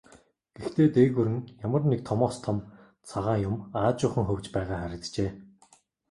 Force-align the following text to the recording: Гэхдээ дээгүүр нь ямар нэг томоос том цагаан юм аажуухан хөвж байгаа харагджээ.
Гэхдээ 0.59 0.89
дээгүүр 0.95 1.29
нь 1.35 1.45
ямар 1.65 1.83
нэг 1.89 2.01
томоос 2.09 2.37
том 2.45 2.57
цагаан 3.09 3.43
юм 3.49 3.55
аажуухан 3.79 4.25
хөвж 4.27 4.45
байгаа 4.55 4.77
харагджээ. 4.81 5.29